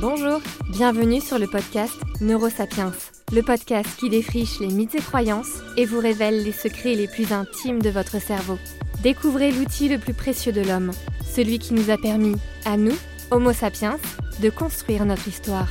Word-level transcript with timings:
Bonjour, 0.00 0.40
bienvenue 0.68 1.20
sur 1.20 1.40
le 1.40 1.48
podcast 1.48 2.00
Neurosapiens, 2.20 2.92
le 3.32 3.42
podcast 3.42 3.98
qui 3.98 4.08
défriche 4.08 4.60
les 4.60 4.68
mythes 4.68 4.94
et 4.94 5.00
croyances 5.00 5.58
et 5.76 5.86
vous 5.86 5.98
révèle 5.98 6.44
les 6.44 6.52
secrets 6.52 6.94
les 6.94 7.08
plus 7.08 7.32
intimes 7.32 7.82
de 7.82 7.90
votre 7.90 8.20
cerveau. 8.20 8.58
Découvrez 9.02 9.50
l'outil 9.50 9.88
le 9.88 9.98
plus 9.98 10.14
précieux 10.14 10.52
de 10.52 10.60
l'homme, 10.60 10.92
celui 11.24 11.58
qui 11.58 11.74
nous 11.74 11.90
a 11.90 11.98
permis, 11.98 12.36
à 12.64 12.76
nous, 12.76 12.94
Homo 13.32 13.52
sapiens, 13.52 13.98
de 14.40 14.50
construire 14.50 15.04
notre 15.04 15.26
histoire. 15.26 15.68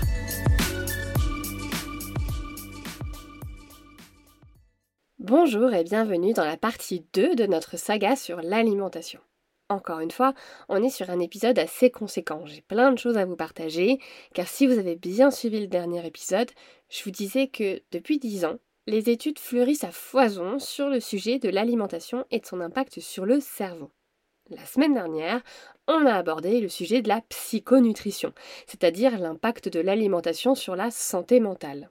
Bonjour 5.19 5.73
et 5.73 5.85
bienvenue 5.85 6.33
dans 6.33 6.45
la 6.45 6.57
partie 6.57 7.05
2 7.13 7.35
de 7.35 7.45
notre 7.45 7.77
saga 7.77 8.17
sur 8.17 8.41
l'alimentation. 8.41 9.21
Encore 9.69 9.99
une 9.99 10.11
fois, 10.11 10.33
on 10.69 10.81
est 10.81 10.89
sur 10.89 11.09
un 11.09 11.19
épisode 11.19 11.59
assez 11.59 11.91
conséquent. 11.91 12.45
J'ai 12.45 12.61
plein 12.61 12.93
de 12.93 12.97
choses 12.97 13.17
à 13.17 13.25
vous 13.25 13.35
partager, 13.35 13.99
car 14.33 14.47
si 14.47 14.65
vous 14.65 14.79
avez 14.79 14.95
bien 14.95 15.29
suivi 15.29 15.59
le 15.59 15.67
dernier 15.67 16.05
épisode, 16.05 16.49
je 16.89 17.03
vous 17.03 17.11
disais 17.11 17.47
que 17.47 17.81
depuis 17.91 18.17
10 18.17 18.45
ans, 18.45 18.59
les 18.85 19.09
études 19.09 19.39
fleurissent 19.39 19.83
à 19.83 19.91
foison 19.91 20.59
sur 20.59 20.87
le 20.87 21.01
sujet 21.01 21.39
de 21.39 21.49
l'alimentation 21.49 22.25
et 22.31 22.39
de 22.39 22.45
son 22.45 22.61
impact 22.61 23.01
sur 23.01 23.25
le 23.25 23.41
cerveau. 23.41 23.91
La 24.49 24.65
semaine 24.65 24.93
dernière, 24.93 25.41
on 25.89 26.05
a 26.05 26.13
abordé 26.13 26.61
le 26.61 26.69
sujet 26.69 27.01
de 27.01 27.09
la 27.09 27.19
psychonutrition, 27.19 28.31
c'est-à-dire 28.65 29.19
l'impact 29.19 29.67
de 29.67 29.81
l'alimentation 29.81 30.55
sur 30.55 30.77
la 30.77 30.89
santé 30.89 31.41
mentale. 31.41 31.89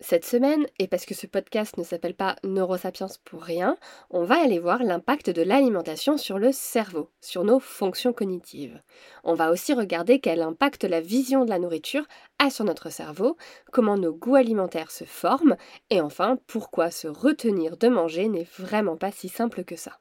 Cette 0.00 0.24
semaine, 0.24 0.64
et 0.78 0.86
parce 0.86 1.04
que 1.06 1.14
ce 1.14 1.26
podcast 1.26 1.76
ne 1.76 1.82
s'appelle 1.82 2.14
pas 2.14 2.36
Neurosapiens 2.44 3.08
pour 3.24 3.42
rien, 3.42 3.76
on 4.10 4.22
va 4.22 4.40
aller 4.40 4.60
voir 4.60 4.84
l'impact 4.84 5.28
de 5.28 5.42
l'alimentation 5.42 6.16
sur 6.16 6.38
le 6.38 6.52
cerveau, 6.52 7.10
sur 7.20 7.42
nos 7.42 7.58
fonctions 7.58 8.12
cognitives. 8.12 8.80
On 9.24 9.34
va 9.34 9.50
aussi 9.50 9.74
regarder 9.74 10.20
quel 10.20 10.42
impact 10.42 10.84
la 10.84 11.00
vision 11.00 11.44
de 11.44 11.50
la 11.50 11.58
nourriture 11.58 12.06
a 12.38 12.48
sur 12.48 12.64
notre 12.64 12.90
cerveau, 12.90 13.36
comment 13.72 13.96
nos 13.96 14.12
goûts 14.12 14.36
alimentaires 14.36 14.92
se 14.92 15.02
forment, 15.02 15.56
et 15.90 16.00
enfin 16.00 16.38
pourquoi 16.46 16.92
se 16.92 17.08
retenir 17.08 17.76
de 17.76 17.88
manger 17.88 18.28
n'est 18.28 18.46
vraiment 18.56 18.96
pas 18.96 19.10
si 19.10 19.28
simple 19.28 19.64
que 19.64 19.74
ça. 19.74 19.98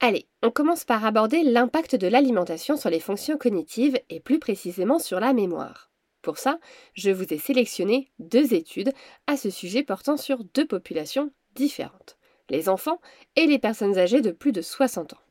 Allez, 0.00 0.28
on 0.44 0.52
commence 0.52 0.84
par 0.84 1.04
aborder 1.04 1.42
l'impact 1.42 1.96
de 1.96 2.06
l'alimentation 2.06 2.76
sur 2.76 2.88
les 2.88 3.00
fonctions 3.00 3.36
cognitives 3.36 3.98
et 4.10 4.20
plus 4.20 4.38
précisément 4.38 5.00
sur 5.00 5.18
la 5.18 5.32
mémoire. 5.32 5.90
Pour 6.22 6.38
ça, 6.38 6.60
je 6.94 7.10
vous 7.10 7.32
ai 7.32 7.38
sélectionné 7.38 8.12
deux 8.20 8.54
études 8.54 8.92
à 9.26 9.36
ce 9.36 9.50
sujet 9.50 9.82
portant 9.82 10.16
sur 10.16 10.44
deux 10.44 10.66
populations 10.66 11.32
différentes, 11.56 12.16
les 12.48 12.68
enfants 12.68 13.00
et 13.34 13.46
les 13.46 13.58
personnes 13.58 13.98
âgées 13.98 14.20
de 14.20 14.30
plus 14.30 14.52
de 14.52 14.62
60 14.62 15.14
ans. 15.14 15.22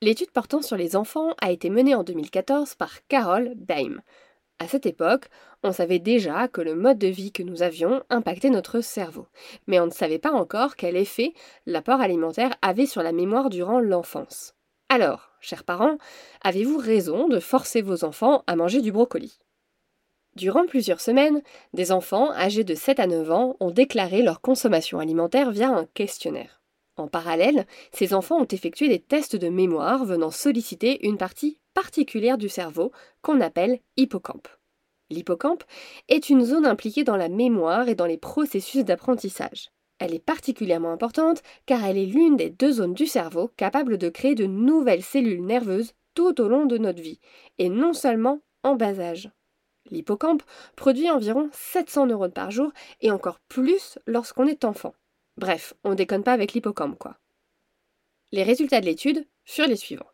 L'étude 0.00 0.30
portant 0.30 0.62
sur 0.62 0.76
les 0.76 0.96
enfants 0.96 1.34
a 1.42 1.50
été 1.50 1.68
menée 1.68 1.94
en 1.94 2.04
2014 2.04 2.74
par 2.74 3.06
Carol 3.08 3.52
Baim, 3.56 3.96
à 4.60 4.66
cette 4.66 4.86
époque, 4.86 5.26
on 5.62 5.72
savait 5.72 6.00
déjà 6.00 6.48
que 6.48 6.60
le 6.60 6.74
mode 6.74 6.98
de 6.98 7.06
vie 7.06 7.30
que 7.30 7.44
nous 7.44 7.62
avions 7.62 8.02
impactait 8.10 8.50
notre 8.50 8.80
cerveau, 8.80 9.26
mais 9.66 9.78
on 9.78 9.86
ne 9.86 9.92
savait 9.92 10.18
pas 10.18 10.32
encore 10.32 10.74
quel 10.74 10.96
effet 10.96 11.32
l'apport 11.66 12.00
alimentaire 12.00 12.54
avait 12.60 12.86
sur 12.86 13.02
la 13.02 13.12
mémoire 13.12 13.50
durant 13.50 13.78
l'enfance. 13.78 14.54
Alors, 14.88 15.30
chers 15.40 15.64
parents, 15.64 15.98
avez-vous 16.42 16.78
raison 16.78 17.28
de 17.28 17.38
forcer 17.38 17.82
vos 17.82 18.04
enfants 18.04 18.42
à 18.46 18.56
manger 18.56 18.80
du 18.80 18.90
brocoli? 18.90 19.38
Durant 20.34 20.66
plusieurs 20.66 21.00
semaines, 21.00 21.42
des 21.72 21.92
enfants 21.92 22.32
âgés 22.32 22.64
de 22.64 22.74
7 22.74 23.00
à 23.00 23.06
9 23.06 23.30
ans 23.30 23.56
ont 23.60 23.70
déclaré 23.70 24.22
leur 24.22 24.40
consommation 24.40 24.98
alimentaire 24.98 25.50
via 25.50 25.68
un 25.68 25.84
questionnaire. 25.94 26.57
En 26.98 27.06
parallèle, 27.06 27.66
ces 27.92 28.12
enfants 28.12 28.40
ont 28.40 28.48
effectué 28.48 28.88
des 28.88 28.98
tests 28.98 29.36
de 29.36 29.48
mémoire 29.48 30.04
venant 30.04 30.32
solliciter 30.32 31.06
une 31.06 31.16
partie 31.16 31.58
particulière 31.72 32.38
du 32.38 32.48
cerveau 32.48 32.90
qu'on 33.22 33.40
appelle 33.40 33.78
hippocampe. 33.96 34.48
L'hippocampe 35.10 35.64
est 36.08 36.28
une 36.28 36.44
zone 36.44 36.66
impliquée 36.66 37.04
dans 37.04 37.16
la 37.16 37.28
mémoire 37.28 37.88
et 37.88 37.94
dans 37.94 38.04
les 38.04 38.18
processus 38.18 38.84
d'apprentissage. 38.84 39.70
Elle 40.00 40.12
est 40.12 40.24
particulièrement 40.24 40.92
importante 40.92 41.42
car 41.66 41.84
elle 41.84 41.98
est 41.98 42.06
l'une 42.06 42.36
des 42.36 42.50
deux 42.50 42.72
zones 42.72 42.94
du 42.94 43.06
cerveau 43.06 43.50
capables 43.56 43.96
de 43.96 44.08
créer 44.08 44.34
de 44.34 44.46
nouvelles 44.46 45.02
cellules 45.02 45.44
nerveuses 45.44 45.94
tout 46.14 46.40
au 46.40 46.48
long 46.48 46.66
de 46.66 46.78
notre 46.78 47.00
vie, 47.00 47.20
et 47.58 47.68
non 47.68 47.92
seulement 47.92 48.40
en 48.64 48.74
bas 48.74 48.98
âge. 48.98 49.30
L'hippocampe 49.90 50.42
produit 50.74 51.08
environ 51.08 51.48
700 51.52 52.06
neurones 52.06 52.32
par 52.32 52.50
jour 52.50 52.72
et 53.00 53.12
encore 53.12 53.38
plus 53.48 53.98
lorsqu'on 54.06 54.48
est 54.48 54.64
enfant. 54.64 54.94
Bref, 55.38 55.74
on 55.84 55.94
déconne 55.94 56.22
pas 56.22 56.32
avec 56.32 56.52
l'hippocampe 56.52 56.98
quoi. 56.98 57.18
Les 58.32 58.42
résultats 58.42 58.80
de 58.80 58.86
l'étude 58.86 59.26
furent 59.44 59.68
les 59.68 59.76
suivants 59.76 60.10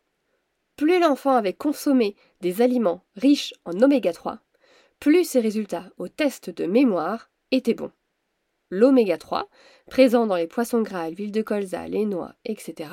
plus 0.75 0.99
l'enfant 0.99 1.35
avait 1.35 1.53
consommé 1.53 2.15
des 2.41 2.61
aliments 2.61 3.03
riches 3.15 3.53
en 3.65 3.81
oméga 3.81 4.11
3, 4.13 4.39
plus 4.99 5.23
ses 5.23 5.39
résultats 5.39 5.89
au 5.97 6.07
test 6.07 6.49
de 6.49 6.65
mémoire 6.65 7.29
étaient 7.51 7.73
bons. 7.73 7.91
L'oméga 8.71 9.17
3, 9.17 9.47
présent 9.89 10.25
dans 10.25 10.35
les 10.35 10.47
poissons 10.47 10.81
gras, 10.81 11.09
l'huile 11.09 11.31
de 11.31 11.43
colza, 11.43 11.87
les 11.87 12.05
noix, 12.05 12.33
etc., 12.45 12.89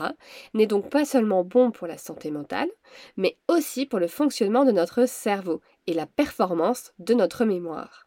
n'est 0.53 0.67
donc 0.67 0.91
pas 0.91 1.07
seulement 1.07 1.45
bon 1.45 1.71
pour 1.71 1.87
la 1.87 1.97
santé 1.97 2.31
mentale, 2.31 2.69
mais 3.17 3.39
aussi 3.49 3.87
pour 3.87 3.99
le 3.99 4.07
fonctionnement 4.07 4.67
de 4.67 4.71
notre 4.71 5.07
cerveau 5.07 5.63
et 5.87 5.95
la 5.95 6.07
performance 6.07 6.93
de 6.99 7.15
notre 7.15 7.47
mémoire. 7.47 8.07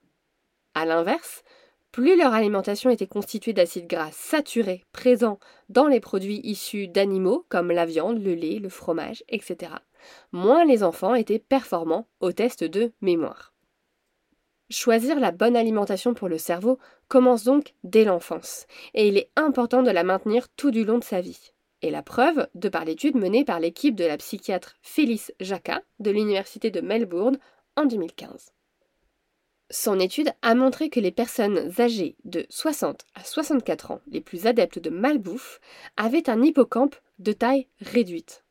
A 0.76 0.86
l'inverse, 0.86 1.44
plus 1.96 2.18
leur 2.18 2.34
alimentation 2.34 2.90
était 2.90 3.08
constituée 3.08 3.54
d'acides 3.54 3.88
gras 3.88 4.12
saturés 4.12 4.84
présents 4.92 5.40
dans 5.70 5.88
les 5.88 6.02
produits 6.02 6.42
issus 6.44 6.90
d'animaux 6.90 7.46
comme 7.48 7.72
la 7.72 7.86
viande, 7.86 8.22
le 8.22 8.34
lait, 8.34 8.60
le 8.60 8.68
fromage, 8.68 9.24
etc., 9.30 9.72
moins 10.34 10.66
les 10.66 10.84
enfants 10.84 11.16
étaient 11.16 11.40
performants 11.40 12.06
au 12.20 12.34
test 12.34 12.66
de 12.66 12.92
mémoire. 13.00 13.54
Choisir 14.70 15.22
la 15.22 15.32
bonne 15.32 15.56
alimentation 15.56 16.14
pour 16.14 16.28
le 16.28 16.38
cerveau 16.38 16.80
commence 17.08 17.46
donc 17.46 17.76
dès 17.86 18.04
l'enfance, 18.04 18.68
et 18.94 19.08
il 19.08 19.18
est 19.18 19.30
important 19.38 19.82
de 19.82 19.92
la 19.92 20.04
maintenir 20.04 20.50
tout 20.50 20.72
du 20.72 20.84
long 20.84 20.98
de 20.98 21.04
sa 21.06 21.22
vie. 21.22 21.54
Et 21.82 21.92
la 21.92 22.04
preuve, 22.04 22.46
de 22.56 22.68
par 22.68 22.84
l'étude 22.84 23.16
menée 23.16 23.46
par 23.46 23.62
l'équipe 23.62 23.96
de 23.96 24.04
la 24.04 24.18
psychiatre 24.18 24.76
Phyllis 24.82 25.28
Jacka 25.40 25.82
de 26.00 26.12
l'Université 26.12 26.72
de 26.72 26.82
Melbourne 26.82 27.38
en 27.78 27.86
2015. 27.86 28.55
Son 29.72 30.00
étude 30.00 30.32
a 30.44 30.54
montré 30.54 30.90
que 30.90 31.00
les 31.00 31.12
personnes 31.12 31.72
âgées 31.80 32.16
de 32.24 32.46
60 32.50 33.06
à 33.16 33.24
64 33.24 33.92
ans, 33.92 34.02
les 34.08 34.22
plus 34.22 34.46
adeptes 34.46 34.78
de 34.78 34.92
malbouffe, 34.92 35.60
avaient 35.98 36.30
un 36.30 36.44
hippocampe 36.44 36.96
de 37.18 37.32
taille 37.32 37.68
réduite. 37.82 38.44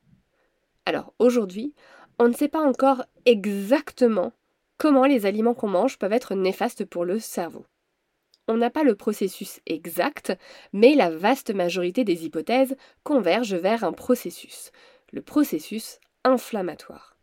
Alors 0.87 1.15
aujourd'hui, 1.21 1.73
on 2.19 2.27
ne 2.27 2.35
sait 2.35 2.49
pas 2.49 2.67
encore 2.67 3.05
exactement 3.27 4.33
comment 4.77 5.05
les 5.05 5.25
aliments 5.25 5.55
qu'on 5.55 5.69
mange 5.69 5.99
peuvent 5.99 6.13
être 6.13 6.35
néfastes 6.35 6.85
pour 6.85 7.05
le 7.05 7.21
cerveau. 7.21 7.65
On 8.49 8.57
n'a 8.57 8.71
pas 8.71 8.83
le 8.83 8.97
processus 8.97 9.61
exact, 9.67 10.37
mais 10.73 10.95
la 10.95 11.11
vaste 11.11 11.55
majorité 11.55 12.05
des 12.05 12.27
hypothèses 12.27 12.77
convergent 13.05 13.55
vers 13.55 13.85
un 13.85 13.93
processus, 13.93 14.73
le 15.13 15.23
processus 15.23 16.01
inflammatoire 16.25 17.14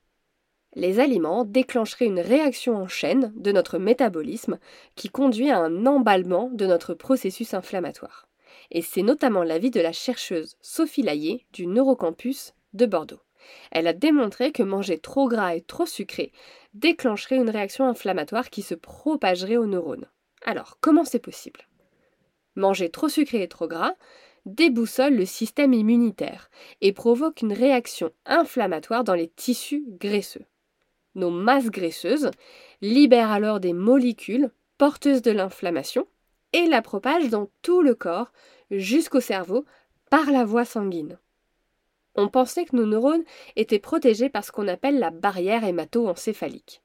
les 0.74 1.00
aliments 1.00 1.44
déclencheraient 1.44 2.06
une 2.06 2.20
réaction 2.20 2.76
en 2.76 2.88
chaîne 2.88 3.34
de 3.36 3.52
notre 3.52 3.78
métabolisme 3.78 4.58
qui 4.96 5.09
conduit 5.09 5.50
à 5.50 5.59
un 5.59 5.86
emballement 5.86 6.50
de 6.54 6.66
notre 6.66 6.94
processus 6.94 7.54
inflammatoire. 7.54 8.28
Et 8.72 8.81
c'est 8.81 9.02
notamment 9.02 9.44
l'avis 9.44 9.72
de 9.72 9.81
la 9.81 9.92
chercheuse 9.92 10.56
Sophie 10.62 11.02
Laillé 11.04 11.46
du 11.52 11.68
Neurocampus 11.68 12.54
de 12.74 12.86
Bordeaux. 12.86 13.20
Elle 13.72 13.88
a 13.88 13.94
démontré 13.94 14.52
que 14.52 14.64
manger 14.64 15.00
trop 15.00 15.28
gras 15.28 15.56
et 15.56 15.62
trop 15.62 15.86
sucré 15.86 16.31
déclencherait 16.74 17.38
une 17.38 17.50
réaction 17.50 17.88
inflammatoire 17.88 18.50
qui 18.50 18.62
se 18.62 18.75
propagerait 18.75 19.57
aux 19.57 19.66
neurones. 19.66 20.07
Alors, 20.45 20.78
comment 20.80 21.04
c'est 21.04 21.19
possible? 21.19 21.68
Manger 22.56 22.90
trop 22.90 23.10
sucré 23.10 23.42
et 23.42 23.48
trop 23.48 23.68
gras 23.68 23.94
déboussole 24.45 25.16
le 25.16 25.25
système 25.25 25.74
immunitaire 25.74 26.50
et 26.81 26.94
provoque 26.94 27.42
une 27.42 27.54
réaction 27.54 28.12
inflammatoire 28.25 29.04
dans 29.04 29.13
les 29.13 29.28
tissus 29.28 29.84
graisseux 30.00 30.45
nos 31.16 31.30
masses 31.30 31.69
graisseuses, 31.69 32.31
libèrent 32.81 33.31
alors 33.31 33.60
des 33.60 33.74
molécules 33.74 34.52
porteuses 34.78 35.22
de 35.22 35.31
l'inflammation 35.31 36.08
et 36.54 36.66
la 36.66 36.81
propagent 36.81 37.30
dans 37.30 37.50
tout 37.62 37.81
le 37.81 37.96
corps 37.96 38.31
jusqu'au 38.72 39.22
cerveau 39.22 39.66
par 40.10 40.31
la 40.31 40.46
voie 40.46 40.66
sanguine. 40.66 41.18
On 42.16 42.28
pensait 42.28 42.66
que 42.66 42.75
nos 42.75 42.86
neurones 42.86 43.24
étaient 43.56 43.80
protégés 43.80 44.30
par 44.30 44.44
ce 44.44 44.52
qu'on 44.52 44.68
appelle 44.68 45.00
la 45.00 45.12
barrière 45.12 45.63
hémato-encéphalique. 45.63 46.81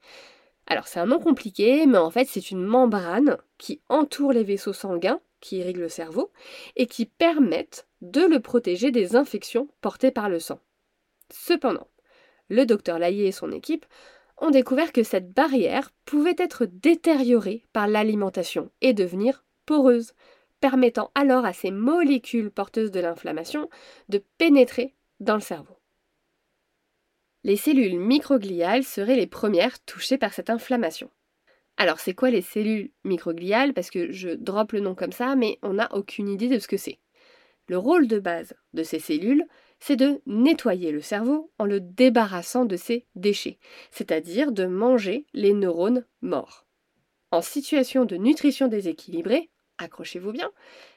Alors 0.68 0.88
c'est 0.88 1.00
un 1.00 1.06
nom 1.06 1.18
compliqué, 1.18 1.86
mais 1.86 1.98
en 1.98 2.10
fait 2.10 2.26
c'est 2.26 2.50
une 2.50 2.64
membrane 2.64 3.38
qui 3.58 3.80
entoure 3.88 4.32
les 4.32 4.44
vaisseaux 4.44 4.72
sanguins 4.72 5.20
qui 5.40 5.58
irriguent 5.58 5.78
le 5.78 5.88
cerveau 5.88 6.32
et 6.76 6.86
qui 6.86 7.06
permettent 7.06 7.86
de 8.02 8.22
le 8.22 8.40
protéger 8.40 8.90
des 8.90 9.16
infections 9.16 9.68
portées 9.80 10.10
par 10.10 10.28
le 10.28 10.38
sang. 10.38 10.60
Cependant, 11.30 11.88
le 12.48 12.64
docteur 12.64 12.98
Laillé 12.98 13.26
et 13.26 13.32
son 13.32 13.50
équipe 13.50 13.86
ont 14.38 14.50
découvert 14.50 14.92
que 14.92 15.02
cette 15.02 15.32
barrière 15.32 15.90
pouvait 16.04 16.36
être 16.38 16.66
détériorée 16.66 17.64
par 17.72 17.88
l'alimentation 17.88 18.70
et 18.80 18.92
devenir 18.92 19.44
poreuse, 19.64 20.12
permettant 20.60 21.10
alors 21.14 21.44
à 21.44 21.52
ces 21.52 21.70
molécules 21.70 22.50
porteuses 22.50 22.90
de 22.90 23.00
l'inflammation 23.00 23.68
de 24.08 24.22
pénétrer 24.38 24.94
dans 25.20 25.34
le 25.34 25.40
cerveau. 25.40 25.76
Les 27.44 27.56
cellules 27.56 27.98
microgliales 27.98 28.84
seraient 28.84 29.16
les 29.16 29.26
premières 29.26 29.78
touchées 29.84 30.18
par 30.18 30.32
cette 30.32 30.50
inflammation. 30.50 31.10
Alors, 31.76 32.00
c'est 32.00 32.14
quoi 32.14 32.30
les 32.30 32.42
cellules 32.42 32.90
microgliales? 33.04 33.74
Parce 33.74 33.90
que 33.90 34.10
je 34.10 34.30
drop 34.30 34.72
le 34.72 34.80
nom 34.80 34.94
comme 34.94 35.12
ça, 35.12 35.36
mais 35.36 35.58
on 35.62 35.74
n'a 35.74 35.94
aucune 35.94 36.28
idée 36.28 36.48
de 36.48 36.58
ce 36.58 36.68
que 36.68 36.76
c'est. 36.76 36.98
Le 37.68 37.78
rôle 37.78 38.08
de 38.08 38.18
base 38.18 38.54
de 38.72 38.82
ces 38.82 38.98
cellules, 38.98 39.44
c'est 39.78 39.96
de 39.96 40.20
nettoyer 40.26 40.92
le 40.92 41.00
cerveau 41.00 41.52
en 41.58 41.66
le 41.66 41.80
débarrassant 41.80 42.64
de 42.64 42.76
ses 42.76 43.06
déchets, 43.14 43.58
c'est-à-dire 43.90 44.52
de 44.52 44.66
manger 44.66 45.26
les 45.34 45.52
neurones 45.52 46.06
morts. 46.22 46.66
En 47.30 47.42
situation 47.42 48.04
de 48.04 48.16
nutrition 48.16 48.68
déséquilibrée, 48.68 49.50
accrochez-vous 49.78 50.32
bien, 50.32 50.50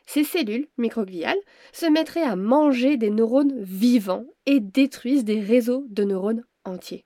ces 0.05 0.23
cellules 0.23 0.67
microgliales 0.77 1.39
se 1.73 1.85
mettraient 1.85 2.23
à 2.23 2.35
manger 2.35 2.97
des 2.97 3.09
neurones 3.09 3.61
vivants 3.61 4.25
et 4.45 4.59
détruisent 4.59 5.25
des 5.25 5.41
réseaux 5.41 5.85
de 5.89 6.03
neurones 6.03 6.45
entiers. 6.65 7.05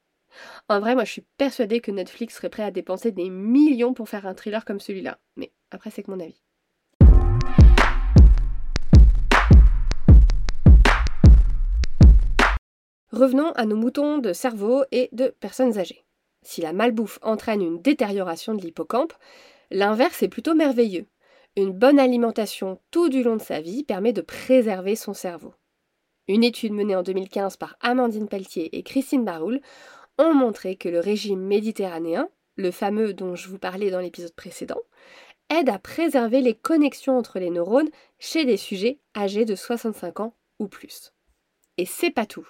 En 0.68 0.80
vrai, 0.80 0.96
moi 0.96 1.04
je 1.04 1.12
suis 1.12 1.26
persuadée 1.38 1.80
que 1.80 1.92
Netflix 1.92 2.36
serait 2.36 2.50
prêt 2.50 2.64
à 2.64 2.72
dépenser 2.72 3.12
des 3.12 3.30
millions 3.30 3.94
pour 3.94 4.10
faire 4.10 4.26
un 4.26 4.34
thriller 4.34 4.66
comme 4.66 4.80
celui-là. 4.80 5.19
Mais 5.36 5.52
après, 5.72 5.90
c'est 5.90 6.04
que 6.04 6.12
mon 6.12 6.19
avis. 6.19 6.42
Revenons 13.13 13.51
à 13.51 13.68
nos 13.68 13.75
moutons 13.75 14.18
de 14.18 14.33
cerveau 14.33 14.86
et 14.92 15.10
de 15.12 15.27
personnes 15.39 15.77
âgées. 15.77 16.04
Si 16.42 16.62
la 16.62 16.74
malbouffe 16.74 17.19
entraîne 17.21 17.62
une 17.62 17.80
détérioration 17.80 18.56
de 18.56 18.62
l'hippocampe, 18.62 19.13
l'inverse 19.69 20.24
est 20.24 20.30
plutôt 20.30 20.56
merveilleux. 20.56 21.06
Une 21.56 21.74
bonne 21.74 22.00
alimentation 22.00 22.80
tout 22.89 23.10
du 23.10 23.21
long 23.21 23.36
de 23.36 23.42
sa 23.44 23.62
vie 23.62 23.83
permet 23.83 24.13
de 24.13 24.21
préserver 24.21 24.95
son 24.95 25.13
cerveau. 25.13 25.54
Une 26.27 26.44
étude 26.44 26.74
menée 26.74 26.95
en 26.95 27.04
2015 27.04 27.57
par 27.57 27.77
Amandine 27.81 28.27
Pelletier 28.27 28.75
et 28.75 28.81
Christine 28.81 29.24
Baroul 29.24 29.62
ont 30.18 30.33
montré 30.33 30.75
que 30.75 30.89
le 30.89 31.00
régime 31.00 31.42
méditerranéen, 31.42 32.30
le 32.56 32.71
fameux 32.71 33.13
dont 33.13 33.36
je 33.36 33.48
vous 33.48 33.59
parlais 33.59 33.92
dans 33.92 34.00
l'épisode 34.00 34.33
précédent, 34.33 34.81
aide 35.51 35.69
à 35.69 35.77
préserver 35.77 36.42
les 36.42 36.56
connexions 36.56 37.19
entre 37.19 37.38
les 37.38 37.51
neurones 37.51 37.92
chez 38.18 38.44
des 38.44 38.57
sujets 38.57 38.98
âgés 39.16 39.45
de 39.45 39.54
65 39.54 40.19
ans 40.19 40.33
ou 40.57 40.68
plus. 40.68 41.13
Et 41.77 41.86
c'est 41.86 42.09
pas 42.09 42.25
tout. 42.25 42.48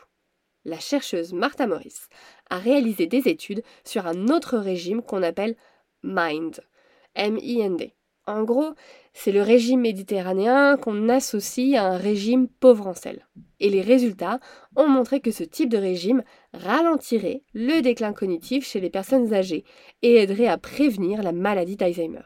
La 0.65 0.80
chercheuse 0.80 1.33
Martha 1.33 1.68
Morris 1.68 2.07
a 2.50 2.57
réalisé 2.57 3.06
des 3.06 3.27
études 3.27 3.63
sur 3.83 4.07
un 4.07 4.27
autre 4.30 4.57
régime 4.57 5.01
qu'on 5.01 5.24
appelle 5.24 5.56
MIND. 6.04 6.62
En 8.25 8.44
gros, 8.44 8.74
c'est 9.13 9.33
le 9.33 9.42
régime 9.42 9.81
méditerranéen 9.81 10.77
qu'on 10.77 11.10
associe 11.10 11.75
à 11.75 11.88
un 11.88 11.98
régime 11.98 12.48
pauvre 12.48 12.88
en 12.88 12.94
sel. 12.94 13.27
Et 13.60 13.69
les 13.69 13.81
résultats 13.81 14.39
ont 14.77 14.88
montré 14.88 15.19
que 15.19 15.31
ce 15.31 15.44
type 15.44 15.69
de 15.69 15.77
régime 15.77 16.24
ralentirait 16.54 17.44
le 17.54 17.81
déclin 17.81 18.13
cognitif 18.13 18.66
chez 18.66 18.80
les 18.80 18.89
personnes 18.89 19.33
âgées 19.33 19.66
et 20.01 20.16
aiderait 20.16 20.48
à 20.48 20.57
prévenir 20.57 21.21
la 21.21 21.33
maladie 21.33 21.75
d'Alzheimer. 21.75 22.24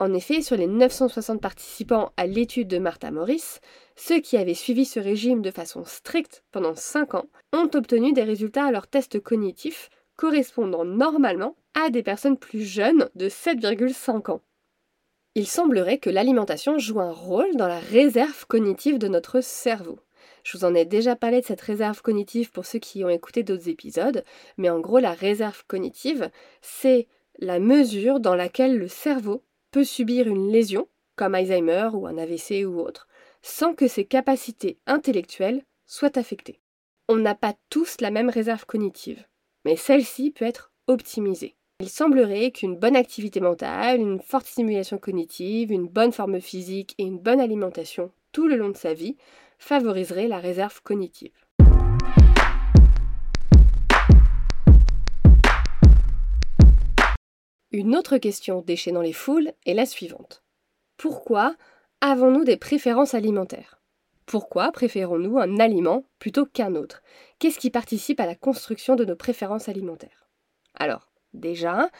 En 0.00 0.14
effet, 0.14 0.42
sur 0.42 0.56
les 0.56 0.68
960 0.68 1.40
participants 1.40 2.12
à 2.16 2.26
l'étude 2.26 2.68
de 2.68 2.78
Martha 2.78 3.10
Morris, 3.10 3.58
ceux 3.98 4.20
qui 4.20 4.36
avaient 4.36 4.54
suivi 4.54 4.84
ce 4.84 5.00
régime 5.00 5.42
de 5.42 5.50
façon 5.50 5.84
stricte 5.84 6.44
pendant 6.52 6.76
5 6.76 7.16
ans 7.16 7.26
ont 7.52 7.68
obtenu 7.74 8.12
des 8.12 8.22
résultats 8.22 8.66
à 8.66 8.70
leur 8.70 8.86
test 8.86 9.18
cognitif 9.18 9.90
correspondant 10.14 10.84
normalement 10.84 11.56
à 11.74 11.90
des 11.90 12.04
personnes 12.04 12.38
plus 12.38 12.62
jeunes 12.62 13.10
de 13.16 13.28
7,5 13.28 14.30
ans. 14.30 14.40
Il 15.34 15.48
semblerait 15.48 15.98
que 15.98 16.10
l'alimentation 16.10 16.78
joue 16.78 17.00
un 17.00 17.10
rôle 17.10 17.56
dans 17.56 17.66
la 17.66 17.80
réserve 17.80 18.46
cognitive 18.46 18.98
de 18.98 19.08
notre 19.08 19.40
cerveau. 19.40 19.98
Je 20.44 20.56
vous 20.56 20.64
en 20.64 20.76
ai 20.76 20.84
déjà 20.84 21.16
parlé 21.16 21.40
de 21.40 21.46
cette 21.46 21.60
réserve 21.60 22.00
cognitive 22.00 22.52
pour 22.52 22.66
ceux 22.66 22.78
qui 22.78 23.04
ont 23.04 23.08
écouté 23.08 23.42
d'autres 23.42 23.68
épisodes, 23.68 24.24
mais 24.58 24.70
en 24.70 24.78
gros 24.78 25.00
la 25.00 25.12
réserve 25.12 25.64
cognitive, 25.66 26.30
c'est 26.62 27.08
la 27.40 27.58
mesure 27.58 28.20
dans 28.20 28.36
laquelle 28.36 28.78
le 28.78 28.88
cerveau 28.88 29.42
peut 29.72 29.84
subir 29.84 30.28
une 30.28 30.52
lésion, 30.52 30.86
comme 31.16 31.34
Alzheimer 31.34 31.88
ou 31.94 32.06
un 32.06 32.16
AVC 32.16 32.64
ou 32.64 32.78
autre, 32.78 33.07
sans 33.42 33.74
que 33.74 33.88
ses 33.88 34.04
capacités 34.04 34.78
intellectuelles 34.86 35.64
soient 35.86 36.18
affectées. 36.18 36.60
On 37.08 37.16
n'a 37.16 37.34
pas 37.34 37.54
tous 37.70 38.00
la 38.00 38.10
même 38.10 38.30
réserve 38.30 38.66
cognitive, 38.66 39.24
mais 39.64 39.76
celle-ci 39.76 40.30
peut 40.30 40.44
être 40.44 40.72
optimisée. 40.86 41.56
Il 41.80 41.88
semblerait 41.88 42.50
qu'une 42.50 42.76
bonne 42.76 42.96
activité 42.96 43.40
mentale, 43.40 44.00
une 44.00 44.20
forte 44.20 44.46
stimulation 44.46 44.98
cognitive, 44.98 45.70
une 45.70 45.86
bonne 45.86 46.12
forme 46.12 46.40
physique 46.40 46.94
et 46.98 47.04
une 47.04 47.18
bonne 47.18 47.40
alimentation 47.40 48.10
tout 48.32 48.48
le 48.48 48.56
long 48.56 48.70
de 48.70 48.76
sa 48.76 48.94
vie 48.94 49.16
favoriseraient 49.58 50.28
la 50.28 50.38
réserve 50.38 50.82
cognitive. 50.82 51.32
Une 57.70 57.94
autre 57.94 58.18
question 58.18 58.62
déchaînant 58.62 59.02
les 59.02 59.12
foules 59.12 59.52
est 59.66 59.74
la 59.74 59.86
suivante. 59.86 60.42
Pourquoi 60.96 61.54
avons-nous 62.00 62.44
des 62.44 62.56
préférences 62.56 63.14
alimentaires? 63.14 63.80
Pourquoi 64.26 64.72
préférons-nous 64.72 65.38
un 65.38 65.58
aliment 65.58 66.04
plutôt 66.18 66.46
qu'un 66.46 66.74
autre? 66.74 67.02
Qu'est-ce 67.38 67.58
qui 67.58 67.70
participe 67.70 68.20
à 68.20 68.26
la 68.26 68.34
construction 68.34 68.96
de 68.96 69.04
nos 69.04 69.16
préférences 69.16 69.68
alimentaires? 69.68 70.28
Alors, 70.74 71.08
Déjà, 71.34 71.90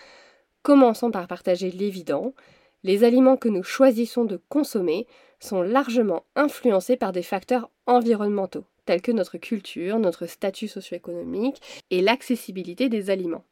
commençons 0.63 1.11
par 1.11 1.27
partager 1.29 1.71
l'évident. 1.71 2.35
Les 2.83 3.05
aliments 3.05 3.37
que 3.37 3.49
nous 3.49 3.63
choisissons 3.63 4.25
de 4.25 4.41
consommer 4.49 5.07
sont 5.41 5.63
largement 5.63 6.25
influencés 6.35 6.97
par 6.97 7.13
des 7.13 7.23
facteurs 7.23 7.71
environnementaux, 7.87 8.65
tels 8.87 9.03
que 9.03 9.13
notre 9.13 9.39
culture, 9.39 9.99
notre 9.99 10.27
statut 10.27 10.69
socio-économique 10.69 11.61
et 11.91 12.01
l'accessibilité 12.01 12.89
des 12.89 13.11
aliments. 13.11 13.45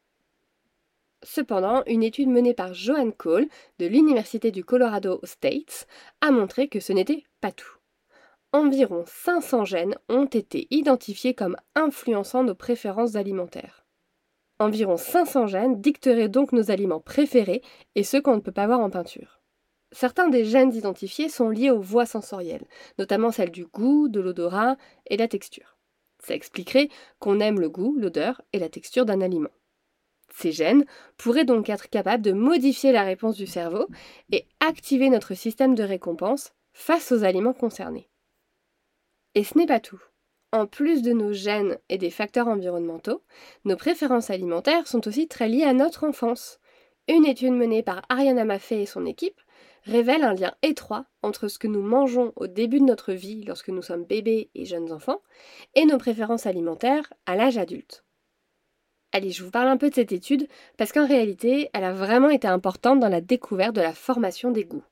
Cependant, 1.23 1.83
une 1.87 2.03
étude 2.03 2.29
menée 2.29 2.53
par 2.53 2.73
Joanne 2.73 3.13
Cole 3.13 3.47
de 3.79 3.87
l'Université 3.87 4.51
du 4.51 4.63
Colorado 4.63 5.19
States 5.23 5.87
a 6.21 6.31
montré 6.31 6.67
que 6.67 6.79
ce 6.79 6.93
n'était 6.93 7.23
pas 7.41 7.51
tout. 7.51 7.77
Environ 8.53 9.03
500 9.05 9.65
gènes 9.65 9.95
ont 10.09 10.25
été 10.25 10.67
identifiés 10.69 11.33
comme 11.33 11.57
influençant 11.75 12.43
nos 12.43 12.55
préférences 12.55 13.15
alimentaires. 13.15 13.85
Environ 14.59 14.97
500 14.97 15.47
gènes 15.47 15.81
dicteraient 15.81 16.29
donc 16.29 16.51
nos 16.51 16.71
aliments 16.71 16.99
préférés 16.99 17.61
et 17.95 18.03
ceux 18.03 18.21
qu'on 18.21 18.35
ne 18.35 18.41
peut 18.41 18.51
pas 18.51 18.67
voir 18.67 18.79
en 18.79 18.89
peinture. 18.89 19.41
Certains 19.91 20.29
des 20.29 20.45
gènes 20.45 20.73
identifiés 20.73 21.29
sont 21.29 21.49
liés 21.49 21.71
aux 21.71 21.81
voies 21.81 22.05
sensorielles, 22.05 22.65
notamment 22.97 23.31
celles 23.31 23.51
du 23.51 23.65
goût, 23.65 24.09
de 24.09 24.19
l'odorat 24.19 24.77
et 25.07 25.15
de 25.15 25.21
la 25.21 25.27
texture. 25.27 25.77
Ça 26.19 26.33
expliquerait 26.33 26.89
qu'on 27.19 27.39
aime 27.39 27.59
le 27.59 27.69
goût, 27.69 27.95
l'odeur 27.97 28.41
et 28.53 28.59
la 28.59 28.69
texture 28.69 29.05
d'un 29.05 29.21
aliment. 29.21 29.51
Ces 30.37 30.51
gènes 30.51 30.85
pourraient 31.17 31.45
donc 31.45 31.67
être 31.67 31.89
capables 31.89 32.21
de 32.21 32.31
modifier 32.31 32.91
la 32.91 33.01
réponse 33.01 33.37
du 33.37 33.47
cerveau 33.47 33.87
et 34.31 34.45
activer 34.59 35.09
notre 35.09 35.33
système 35.33 35.73
de 35.73 35.81
récompense 35.81 36.53
face 36.73 37.11
aux 37.11 37.23
aliments 37.23 37.53
concernés. 37.53 38.07
Et 39.33 39.43
ce 39.43 39.57
n'est 39.57 39.65
pas 39.65 39.79
tout. 39.79 39.99
En 40.51 40.67
plus 40.67 41.01
de 41.01 41.11
nos 41.11 41.33
gènes 41.33 41.79
et 41.89 41.97
des 41.97 42.11
facteurs 42.11 42.47
environnementaux, 42.47 43.23
nos 43.65 43.75
préférences 43.75 44.29
alimentaires 44.29 44.85
sont 44.85 45.07
aussi 45.07 45.27
très 45.27 45.49
liées 45.49 45.63
à 45.63 45.73
notre 45.73 46.03
enfance. 46.03 46.59
Une 47.07 47.25
étude 47.25 47.53
menée 47.53 47.81
par 47.81 48.03
Ariana 48.09 48.45
Maffei 48.45 48.83
et 48.83 48.85
son 48.85 49.07
équipe 49.07 49.41
révèle 49.85 50.23
un 50.23 50.35
lien 50.35 50.53
étroit 50.61 51.05
entre 51.23 51.47
ce 51.47 51.57
que 51.57 51.67
nous 51.67 51.81
mangeons 51.81 52.31
au 52.35 52.45
début 52.45 52.79
de 52.79 52.85
notre 52.85 53.11
vie 53.11 53.43
lorsque 53.43 53.69
nous 53.69 53.81
sommes 53.81 54.05
bébés 54.05 54.51
et 54.53 54.65
jeunes 54.65 54.91
enfants 54.91 55.23
et 55.73 55.85
nos 55.85 55.97
préférences 55.97 56.45
alimentaires 56.45 57.11
à 57.25 57.35
l'âge 57.35 57.57
adulte. 57.57 58.03
Allez, 59.17 59.31
je 59.31 59.43
vous 59.43 59.49
parle 59.49 59.67
un 59.67 59.77
peu 59.77 59.89
de 59.89 59.95
cette 59.95 60.11
étude 60.11 60.47
parce 60.77 60.91
qu'en 60.91 61.07
réalité, 61.07 61.71
elle 61.73 61.85
a 61.85 61.91
vraiment 61.91 62.29
été 62.29 62.47
importante 62.47 62.99
dans 62.99 63.09
la 63.09 63.19
découverte 63.19 63.75
de 63.75 63.81
la 63.81 63.93
formation 63.93 64.51
des 64.51 64.63
goûts. 64.63 64.83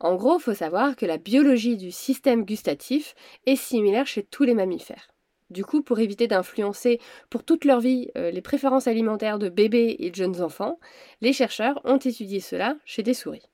En 0.00 0.16
gros, 0.16 0.36
il 0.36 0.42
faut 0.42 0.52
savoir 0.52 0.96
que 0.96 1.06
la 1.06 1.16
biologie 1.16 1.78
du 1.78 1.90
système 1.90 2.44
gustatif 2.44 3.14
est 3.46 3.56
similaire 3.56 4.06
chez 4.06 4.22
tous 4.22 4.42
les 4.42 4.52
mammifères. 4.52 5.08
Du 5.48 5.64
coup, 5.64 5.80
pour 5.80 5.98
éviter 5.98 6.26
d'influencer 6.26 7.00
pour 7.30 7.42
toute 7.42 7.64
leur 7.64 7.80
vie 7.80 8.10
euh, 8.18 8.30
les 8.30 8.42
préférences 8.42 8.86
alimentaires 8.86 9.38
de 9.38 9.48
bébés 9.48 9.96
et 9.98 10.10
de 10.10 10.14
jeunes 10.14 10.42
enfants, 10.42 10.78
les 11.22 11.32
chercheurs 11.32 11.80
ont 11.84 11.96
étudié 11.96 12.40
cela 12.40 12.76
chez 12.84 13.02
des 13.02 13.14
souris. 13.14 13.48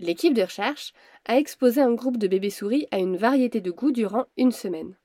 L'équipe 0.00 0.34
de 0.34 0.42
recherche 0.42 0.92
a 1.24 1.38
exposé 1.38 1.80
un 1.80 1.94
groupe 1.94 2.18
de 2.18 2.28
bébés 2.28 2.50
souris 2.50 2.88
à 2.90 2.98
une 2.98 3.16
variété 3.16 3.62
de 3.62 3.70
goûts 3.70 3.90
durant 3.90 4.26
une 4.36 4.52
semaine. 4.52 4.98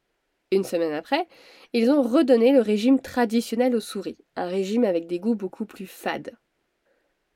Une 0.52 0.64
semaine 0.64 0.94
après, 0.94 1.28
ils 1.74 1.92
ont 1.92 2.02
redonné 2.02 2.52
le 2.52 2.62
régime 2.62 3.00
traditionnel 3.00 3.76
aux 3.76 3.80
souris, 3.80 4.18
un 4.36 4.48
régime 4.48 4.84
avec 4.84 5.06
des 5.06 5.20
goûts 5.20 5.36
beaucoup 5.36 5.66
plus 5.66 5.86
fades. 5.86 6.32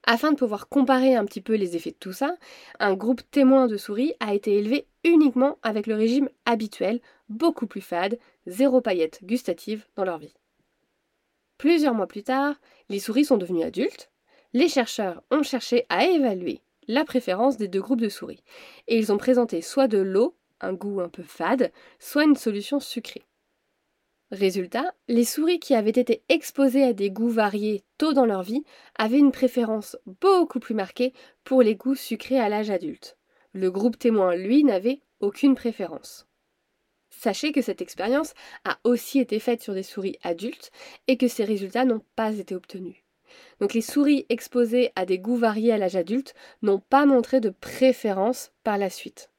Afin 0.06 0.32
de 0.32 0.38
pouvoir 0.38 0.68
comparer 0.68 1.16
un 1.16 1.24
petit 1.24 1.40
peu 1.42 1.54
les 1.54 1.76
effets 1.76 1.92
de 1.92 1.98
tout 1.98 2.12
ça, 2.12 2.36
un 2.80 2.94
groupe 2.96 3.22
témoin 3.32 3.68
de 3.68 3.78
souris 3.78 4.14
a 4.20 4.34
été 4.34 4.58
élevé 4.58 4.88
uniquement 5.04 5.60
avec 5.62 5.88
le 5.88 5.96
régime 5.96 6.30
habituel, 6.46 7.00
beaucoup 7.30 7.68
plus 7.68 7.82
fade, 7.82 8.18
zéro 8.48 8.82
paillette 8.82 9.24
gustative 9.24 9.86
dans 9.96 10.04
leur 10.04 10.18
vie. 10.18 10.34
Plusieurs 11.58 11.94
mois 11.94 12.08
plus 12.08 12.24
tard, 12.24 12.56
les 12.90 13.00
souris 13.00 13.26
sont 13.26 13.38
devenues 13.38 13.64
adultes. 13.64 14.12
Les 14.54 14.68
chercheurs 14.68 15.24
ont 15.32 15.44
cherché 15.44 15.86
à 15.90 16.06
évaluer 16.06 16.62
la 16.88 17.06
préférence 17.06 17.58
des 17.58 17.70
deux 17.70 17.82
groupes 17.82 18.02
de 18.02 18.10
souris. 18.10 18.44
Et 18.88 18.98
ils 18.98 19.14
ont 19.14 19.18
présenté 19.18 19.62
soit 19.62 19.88
de 19.88 20.00
l'eau, 20.00 20.36
un 20.64 20.74
goût 20.74 21.02
un 21.02 21.10
peu 21.10 21.24
fade, 21.24 21.72
soit 22.00 22.24
une 22.24 22.36
solution 22.36 22.80
sucrée. 22.80 23.24
Résultat, 24.32 24.96
les 25.08 25.26
souris 25.26 25.60
qui 25.60 25.76
avaient 25.76 25.92
été 25.92 26.24
exposées 26.28 26.84
à 26.84 26.94
des 26.94 27.12
goûts 27.12 27.30
variés 27.30 27.84
tôt 28.00 28.14
dans 28.14 28.26
leur 28.26 28.42
vie 28.42 28.64
avaient 28.98 29.20
une 29.20 29.32
préférence 29.32 29.96
beaucoup 30.22 30.60
plus 30.60 30.74
marquée 30.74 31.14
pour 31.44 31.62
les 31.62 31.76
goûts 31.76 31.94
sucrés 31.94 32.40
à 32.40 32.50
l'âge 32.50 32.72
adulte. 32.72 33.16
Le 33.52 33.70
groupe 33.70 34.00
témoin, 34.00 34.36
lui, 34.36 34.64
n'avait 34.64 35.02
aucune 35.20 35.54
préférence. 35.54 36.26
Sachez 37.12 37.52
que 37.52 37.62
cette 37.62 37.82
expérience 37.82 38.34
a 38.66 38.80
aussi 38.84 39.20
été 39.20 39.40
faite 39.40 39.62
sur 39.62 39.76
des 39.76 39.84
souris 39.84 40.18
adultes 40.24 40.72
et 41.08 41.16
que 41.16 41.28
ces 41.28 41.44
résultats 41.44 41.86
n'ont 41.86 42.02
pas 42.16 42.36
été 42.36 42.56
obtenus. 42.56 43.04
Donc 43.60 43.74
les 43.74 43.82
souris 43.82 44.26
exposées 44.30 44.92
à 44.96 45.06
des 45.06 45.20
goûts 45.20 45.38
variés 45.38 45.74
à 45.74 45.78
l'âge 45.78 45.96
adulte 45.96 46.34
n'ont 46.62 46.80
pas 46.80 47.06
montré 47.06 47.40
de 47.40 47.50
préférence 47.50 48.52
par 48.64 48.78
la 48.78 48.90
suite. 48.90 49.30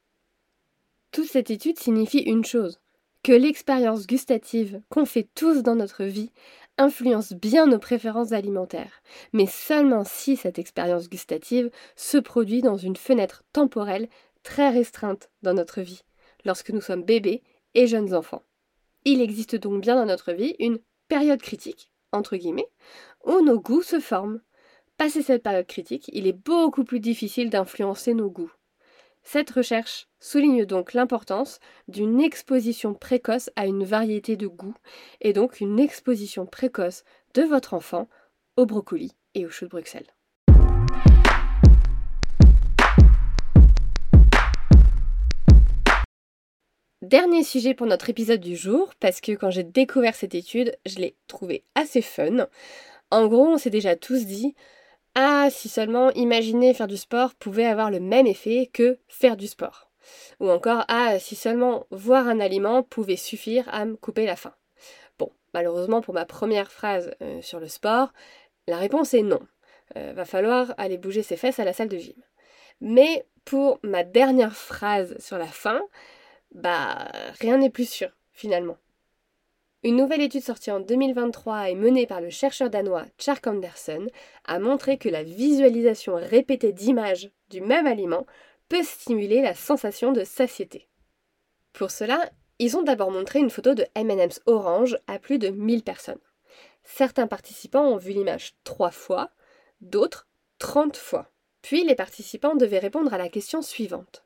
Toute 1.15 1.31
cette 1.31 1.53
étude 1.53 1.79
signifie 1.79 2.19
une 2.19 2.45
chose, 2.45 2.81
que 3.23 3.31
l'expérience 3.31 4.09
gustative 4.09 4.81
qu'on 4.89 5.07
fait 5.07 5.29
tous 5.37 5.63
dans 5.63 5.77
notre 5.77 6.03
vie 6.03 6.33
influence 6.77 7.35
bien 7.35 7.69
nos 7.69 7.79
préférences 7.79 8.33
alimentaires, 8.33 9.01
mais 9.33 9.47
seulement 9.47 10.03
si 10.03 10.35
cette 10.35 10.59
expérience 10.59 11.09
gustative 11.09 11.71
se 11.95 12.19
produit 12.19 12.63
dans 12.63 12.77
une 12.77 12.97
fenêtre 12.97 13.45
temporelle 13.53 14.09
très 14.43 14.71
restreinte 14.71 15.31
dans 15.43 15.55
notre 15.55 15.83
vie, 15.83 16.03
lorsque 16.45 16.71
nous 16.71 16.81
sommes 16.81 17.05
bébés 17.05 17.45
et 17.75 17.87
jeunes 17.87 18.13
enfants. 18.13 18.43
Il 19.05 19.23
existe 19.23 19.55
donc 19.55 19.83
bien 19.83 19.95
dans 19.95 20.07
notre 20.07 20.33
vie 20.33 20.57
une 20.59 20.81
période 21.07 21.41
critique, 21.41 21.93
entre 22.11 22.37
guillemets, 22.37 22.71
où 23.25 23.41
nos 23.41 23.61
goûts 23.61 23.83
se 23.83 24.01
forment. 24.01 24.41
Passé 24.97 25.23
cette 25.23 25.45
période 25.45 25.69
critique, 25.69 26.11
il 26.13 26.27
est 26.27 26.33
beaucoup 26.33 26.83
plus 26.83 26.99
difficile 26.99 27.51
d'influencer 27.51 28.15
nos 28.15 28.31
goûts. 28.31 28.53
Cette 29.27 29.51
recherche 29.51 30.07
souligne 30.21 30.67
donc 30.67 30.93
l'importance 30.93 31.59
d'une 31.89 32.21
exposition 32.21 32.93
précoce 32.93 33.51
à 33.57 33.67
une 33.67 33.83
variété 33.83 34.37
de 34.37 34.47
goûts 34.47 34.77
et 35.23 35.33
donc 35.33 35.61
une 35.61 35.81
exposition 35.81 36.45
précoce 36.45 37.05
de 37.33 37.43
votre 37.43 37.73
enfant 37.73 38.07
au 38.59 38.67
brocoli 38.67 39.13
et 39.35 39.47
au 39.47 39.51
chou 39.51 39.65
de 39.65 39.71
Bruxelles. 39.71 40.07
Dernier 47.01 47.45
sujet 47.45 47.75
pour 47.75 47.87
notre 47.87 48.11
épisode 48.11 48.41
du 48.41 48.57
jour, 48.57 48.93
parce 49.01 49.21
que 49.23 49.33
quand 49.33 49.51
j'ai 49.51 49.65
découvert 49.65 50.15
cette 50.15 50.35
étude, 50.35 50.77
je 50.85 50.97
l'ai 50.97 51.17
trouvée 51.29 51.65
assez 51.75 52.03
fun. 52.03 52.47
En 53.11 53.27
gros, 53.27 53.47
on 53.47 53.59
s'est 53.59 53.71
déjà 53.71 53.97
tous 53.97 54.27
dit 54.27 54.55
ah, 55.15 55.49
si 55.51 55.69
seulement 55.69 56.11
imaginer 56.13 56.75
faire 56.75 56.87
du 56.87 56.97
sport 56.97 57.35
pouvait 57.35 57.67
avoir 57.67 57.91
le 57.91 58.01
même 58.01 58.27
effet 58.27 58.71
que 58.73 58.99
faire 59.09 59.37
du 59.37 59.47
sport. 59.47 59.91
Ou 60.41 60.51
encore, 60.51 60.85
ah, 60.89 61.19
si 61.19 61.37
seulement 61.37 61.87
voir 61.91 62.29
un 62.29 62.41
aliment 62.41 62.83
pouvait 62.83 63.17
suffire 63.17 63.69
à 63.73 63.85
me 63.85 63.97
couper 63.97 64.27
la 64.27 64.37
faim. 64.37 64.55
Bon, 65.19 65.31
malheureusement 65.53 66.01
pour 66.01 66.15
ma 66.15 66.25
première 66.25 66.71
phrase 66.71 67.15
euh, 67.23 67.41
sur 67.43 67.61
le 67.61 67.69
sport, 67.69 68.13
la 68.67 68.77
réponse 68.77 69.15
est 69.15 69.23
non. 69.23 69.41
Euh, 69.97 70.13
va 70.15 70.25
falloir 70.25 70.75
aller 70.79 70.99
bouger 70.99 71.23
ses 71.23 71.37
fesses 71.37 71.61
à 71.61 71.65
la 71.65 71.73
salle 71.73 71.89
de 71.89 71.99
gym. 71.99 72.17
Mais 72.81 73.27
pour 73.45 73.79
ma 73.83 74.03
dernière 74.03 74.57
phrase 74.57 75.17
sur 75.19 75.39
la 75.39 75.47
faim, 75.47 75.81
bah 76.53 77.09
rien 77.41 77.59
n'est 77.59 77.71
plus 77.71 77.89
sûr 77.89 78.11
finalement. 78.33 78.77
Une 79.85 79.97
nouvelle 79.97 80.23
étude 80.23 80.43
sortie 80.43 80.71
en 80.71 80.81
2023 80.81 81.69
et 81.69 81.75
menée 81.75 82.07
par 82.07 82.23
le 82.23 82.31
chercheur 82.31 82.71
danois 82.71 83.05
Chark 83.19 83.47
Andersen 83.47 84.09
a 84.47 84.59
montré 84.59 84.97
que 84.97 85.11
la 85.11 85.23
visualisation 85.23 86.15
répétée 86.15 86.73
d'images 86.73 87.31
du 87.51 87.61
même 87.61 87.87
aliment 87.87 88.25
peut 88.71 88.83
stimuler 88.83 89.43
la 89.43 89.55
sensation 89.55 90.13
de 90.13 90.25
satiété. 90.25 90.89
Pour 91.75 91.91
cela, 91.91 92.31
ils 92.59 92.79
ont 92.79 92.83
d'abord 92.83 93.11
montré 93.11 93.41
une 93.41 93.51
photo 93.51 93.75
de 93.75 93.85
M&M's 93.95 94.41
orange 94.47 94.97
à 95.07 95.19
plus 95.19 95.39
de 95.39 95.49
1000 95.49 95.83
personnes. 95.83 96.21
Certains 96.85 97.27
participants 97.27 97.87
ont 97.87 97.99
vu 97.99 98.13
l'image 98.13 98.55
3 98.65 98.91
fois, 98.91 99.33
d'autres 99.83 100.27
30 100.61 100.97
fois. 100.97 101.31
Puis 101.61 101.85
les 101.85 101.95
participants 101.95 102.55
devaient 102.55 102.79
répondre 102.79 103.13
à 103.13 103.19
la 103.19 103.29
question 103.29 103.61
suivante. 103.61 104.25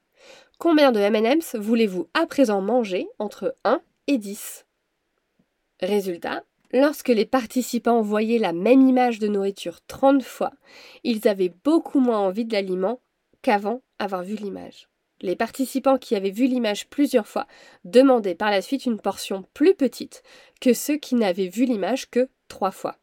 Combien 0.61 0.93
de 0.93 1.01
M&M's 1.01 1.57
voulez-vous 1.57 2.09
à 2.15 2.27
présent 2.27 2.61
manger 2.61 3.09
entre 3.19 3.57
1 3.65 3.81
et 4.07 4.19
10 4.19 4.67
Résultat, 5.81 6.43
lorsque 6.73 7.09
les 7.09 7.27
participants 7.27 8.03
voyaient 8.03 8.39
la 8.39 8.53
même 8.53 8.87
image 8.89 9.19
de 9.19 9.29
nourriture 9.29 9.81
30 9.87 10.23
fois, 10.23 10.53
ils 11.05 11.29
avaient 11.29 11.55
beaucoup 11.65 12.01
moins 12.01 12.19
envie 12.19 12.45
de 12.45 12.53
l'aliment 12.53 13.01
qu'avant 13.43 13.83
avoir 13.99 14.23
vu 14.23 14.35
l'image. 14.35 14.89
Les 15.21 15.37
participants 15.37 15.99
qui 15.99 16.15
avaient 16.15 16.31
vu 16.31 16.47
l'image 16.47 16.89
plusieurs 16.89 17.27
fois 17.27 17.47
demandaient 17.85 18.35
par 18.35 18.51
la 18.51 18.63
suite 18.63 18.87
une 18.87 19.01
portion 19.01 19.45
plus 19.55 19.75
petite 19.75 20.23
que 20.61 20.73
ceux 20.73 20.97
qui 20.97 21.15
n'avaient 21.15 21.49
vu 21.49 21.65
l'image 21.65 22.09
que 22.11 22.29
trois 22.49 22.71
fois. 22.71 22.97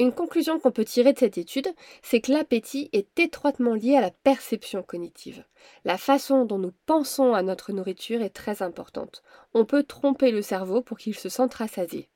Une 0.00 0.12
conclusion 0.12 0.58
qu'on 0.58 0.70
peut 0.70 0.86
tirer 0.86 1.12
de 1.12 1.18
cette 1.18 1.36
étude, 1.36 1.68
c'est 2.00 2.22
que 2.22 2.32
l'appétit 2.32 2.88
est 2.94 3.20
étroitement 3.20 3.74
lié 3.74 3.96
à 3.96 4.00
la 4.00 4.10
perception 4.10 4.82
cognitive. 4.82 5.44
La 5.84 5.98
façon 5.98 6.46
dont 6.46 6.56
nous 6.56 6.72
pensons 6.86 7.34
à 7.34 7.42
notre 7.42 7.74
nourriture 7.74 8.22
est 8.22 8.30
très 8.30 8.62
importante. 8.62 9.22
On 9.52 9.66
peut 9.66 9.82
tromper 9.82 10.30
le 10.30 10.40
cerveau 10.40 10.80
pour 10.80 10.96
qu'il 10.96 11.14
se 11.14 11.28
sente 11.28 11.52
rassasié. 11.52 12.08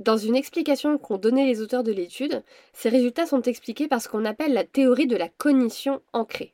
Dans 0.00 0.16
une 0.16 0.34
explication 0.34 0.98
qu'ont 0.98 1.18
donnée 1.18 1.46
les 1.46 1.62
auteurs 1.62 1.84
de 1.84 1.92
l'étude, 1.92 2.42
ces 2.72 2.88
résultats 2.88 3.26
sont 3.26 3.42
expliqués 3.42 3.86
par 3.86 4.02
ce 4.02 4.08
qu'on 4.08 4.24
appelle 4.24 4.52
la 4.52 4.64
théorie 4.64 5.06
de 5.06 5.16
la 5.16 5.28
cognition 5.28 6.02
ancrée. 6.12 6.52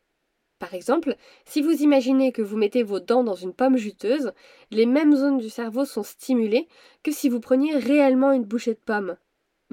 Par 0.59 0.75
exemple, 0.75 1.17
si 1.47 1.63
vous 1.63 1.81
imaginez 1.81 2.33
que 2.33 2.43
vous 2.43 2.59
mettez 2.59 2.83
vos 2.83 3.01
dents 3.01 3.25
dans 3.25 3.35
une 3.35 3.55
pomme 3.55 3.79
juteuse, 3.79 4.35
les 4.71 4.85
mêmes 4.85 5.17
zones 5.17 5.39
du 5.39 5.49
cerveau 5.49 5.87
sont 5.87 6.03
stimulées 6.03 6.69
que 7.03 7.13
si 7.13 7.31
vous 7.31 7.41
preniez 7.41 7.75
réellement 7.79 8.33
une 8.33 8.45
bouchée 8.45 8.75
de 8.75 8.79
pomme. 8.85 9.17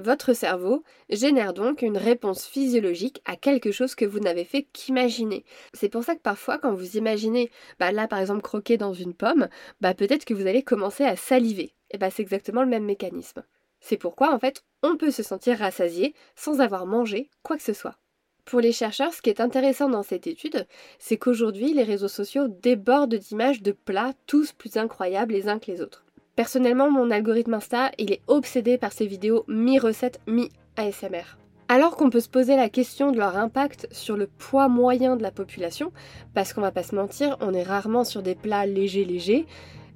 Votre 0.02 0.32
cerveau 0.32 0.82
génère 1.10 1.52
donc 1.52 1.82
une 1.82 1.98
réponse 1.98 2.46
physiologique 2.46 3.20
à 3.26 3.36
quelque 3.36 3.70
chose 3.70 3.94
que 3.94 4.06
vous 4.06 4.18
n'avez 4.18 4.44
fait 4.44 4.62
qu'imaginer. 4.72 5.44
C'est 5.74 5.90
pour 5.90 6.04
ça 6.04 6.14
que 6.14 6.22
parfois 6.22 6.56
quand 6.56 6.72
vous 6.72 6.96
imaginez, 6.96 7.50
bah 7.78 7.92
là 7.92 8.08
par 8.08 8.18
exemple 8.18 8.40
croquer 8.40 8.78
dans 8.78 8.94
une 8.94 9.12
pomme, 9.12 9.48
bah 9.82 9.92
peut-être 9.92 10.24
que 10.24 10.32
vous 10.32 10.46
allez 10.46 10.62
commencer 10.62 11.04
à 11.04 11.16
saliver. 11.16 11.74
Et 11.90 11.98
bah 11.98 12.08
c'est 12.08 12.22
exactement 12.22 12.62
le 12.62 12.70
même 12.70 12.86
mécanisme. 12.86 13.44
C'est 13.80 13.98
pourquoi 13.98 14.32
en 14.32 14.38
fait 14.38 14.64
on 14.82 14.96
peut 14.96 15.10
se 15.10 15.22
sentir 15.22 15.58
rassasié 15.58 16.14
sans 16.34 16.62
avoir 16.62 16.86
mangé 16.86 17.28
quoi 17.42 17.58
que 17.58 17.62
ce 17.62 17.74
soit. 17.74 17.98
Pour 18.46 18.60
les 18.60 18.72
chercheurs, 18.72 19.12
ce 19.12 19.20
qui 19.20 19.28
est 19.28 19.42
intéressant 19.42 19.90
dans 19.90 20.02
cette 20.02 20.26
étude, 20.26 20.66
c'est 20.98 21.18
qu'aujourd'hui 21.18 21.74
les 21.74 21.84
réseaux 21.84 22.08
sociaux 22.08 22.48
débordent 22.48 23.16
d'images 23.16 23.60
de 23.60 23.72
plats 23.72 24.14
tous 24.26 24.52
plus 24.52 24.78
incroyables 24.78 25.34
les 25.34 25.46
uns 25.46 25.58
que 25.58 25.70
les 25.70 25.82
autres. 25.82 26.06
Personnellement, 26.40 26.90
mon 26.90 27.10
algorithme 27.10 27.52
Insta, 27.52 27.90
il 27.98 28.12
est 28.12 28.22
obsédé 28.26 28.78
par 28.78 28.92
ces 28.92 29.06
vidéos 29.06 29.44
mi-recettes, 29.46 30.22
mi-ASMR. 30.26 31.36
Alors 31.68 31.96
qu'on 31.96 32.08
peut 32.08 32.20
se 32.20 32.30
poser 32.30 32.56
la 32.56 32.70
question 32.70 33.12
de 33.12 33.18
leur 33.18 33.36
impact 33.36 33.86
sur 33.90 34.16
le 34.16 34.26
poids 34.26 34.68
moyen 34.68 35.16
de 35.16 35.22
la 35.22 35.32
population, 35.32 35.92
parce 36.32 36.54
qu'on 36.54 36.62
va 36.62 36.70
pas 36.70 36.82
se 36.82 36.94
mentir, 36.94 37.36
on 37.42 37.52
est 37.52 37.62
rarement 37.62 38.04
sur 38.04 38.22
des 38.22 38.34
plats 38.34 38.64
légers 38.64 39.04
légers, 39.04 39.44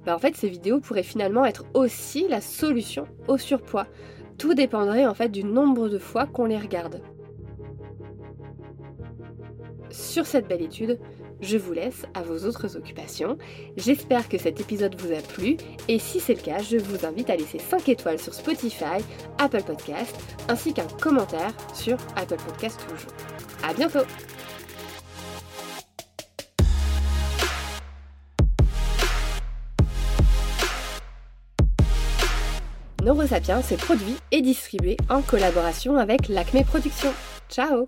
bah 0.05 0.15
en 0.15 0.19
fait 0.19 0.35
ces 0.35 0.47
vidéos 0.47 0.79
pourraient 0.79 1.01
finalement 1.01 1.45
être 1.45 1.65
aussi 1.73 2.27
la 2.27 2.41
solution 2.41 3.07
au 3.27 3.39
surpoids. 3.39 3.87
Tout 4.37 4.53
dépendrait 4.53 5.07
en 5.07 5.15
fait 5.15 5.29
du 5.29 5.43
nombre 5.43 5.89
de 5.89 5.97
fois 5.97 6.27
qu'on 6.27 6.45
les 6.45 6.59
regarde. 6.59 7.01
Sur 9.89 10.27
cette 10.27 10.47
belle 10.47 10.61
étude, 10.61 10.99
je 11.41 11.57
vous 11.57 11.73
laisse 11.73 12.05
à 12.13 12.21
vos 12.21 12.45
autres 12.45 12.77
occupations. 12.77 13.37
J'espère 13.77 14.29
que 14.29 14.37
cet 14.37 14.59
épisode 14.59 14.99
vous 14.99 15.13
a 15.13 15.21
plu 15.21 15.57
et 15.87 15.99
si 15.99 16.19
c'est 16.19 16.35
le 16.35 16.41
cas, 16.41 16.59
je 16.59 16.77
vous 16.77 17.05
invite 17.05 17.29
à 17.29 17.35
laisser 17.35 17.59
5 17.59 17.89
étoiles 17.89 18.19
sur 18.19 18.33
Spotify, 18.33 19.03
Apple 19.37 19.63
Podcast 19.63 20.15
ainsi 20.47 20.73
qu'un 20.73 20.87
commentaire 21.01 21.53
sur 21.73 21.97
Apple 22.15 22.37
Podcast 22.45 22.79
toujours. 22.87 23.11
À 23.63 23.73
bientôt 23.73 24.05
Neurosapiens 33.05 33.59
est 33.59 33.77
produit 33.77 34.15
et 34.31 34.41
distribué 34.41 34.97
en 35.09 35.21
collaboration 35.21 35.95
avec 35.97 36.27
l'Acme 36.27 36.63
Productions. 36.63 37.13
Ciao 37.49 37.87